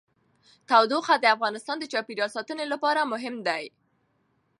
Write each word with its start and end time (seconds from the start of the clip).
تودوخه 0.69 1.15
د 1.19 1.25
افغانستان 1.35 1.77
د 1.79 1.85
چاپیریال 1.93 2.29
ساتنې 2.35 2.65
لپاره 2.73 3.09
مهم 3.13 3.35
دي. 3.47 3.63